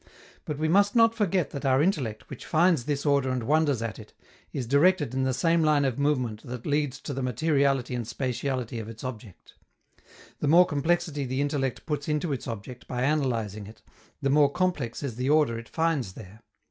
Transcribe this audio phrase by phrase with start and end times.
[0.45, 3.99] But we must not forget that our intellect, which finds this order and wonders at
[3.99, 4.13] it,
[4.51, 8.81] is directed in the same line of movement that leads to the materiality and spatiality
[8.81, 9.53] of its object.
[10.39, 13.83] The more complexity the intellect puts into its object by analyzing it,
[14.23, 16.39] the more complex is the order it finds there.